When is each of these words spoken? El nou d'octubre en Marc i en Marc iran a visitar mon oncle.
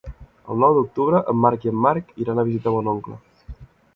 El 0.53 0.61
nou 0.63 0.71
d'octubre 0.77 1.19
en 1.33 1.37
Marc 1.43 1.69
i 1.69 1.71
en 1.73 1.77
Marc 1.83 2.09
iran 2.25 2.41
a 2.41 2.45
visitar 2.47 2.73
mon 2.77 2.89
oncle. 2.97 3.21